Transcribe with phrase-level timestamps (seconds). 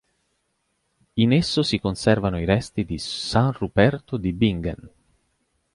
[1.13, 4.89] In esso si conservano i resti di San Ruperto di Bingen.